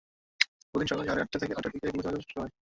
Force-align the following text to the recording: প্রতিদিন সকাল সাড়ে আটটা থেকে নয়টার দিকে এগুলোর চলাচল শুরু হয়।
প্রতিদিন 0.69 0.89
সকাল 0.91 1.05
সাড়ে 1.07 1.21
আটটা 1.23 1.37
থেকে 1.41 1.53
নয়টার 1.53 1.73
দিকে 1.73 1.87
এগুলোর 1.87 2.05
চলাচল 2.05 2.23
শুরু 2.25 2.39
হয়। 2.41 2.51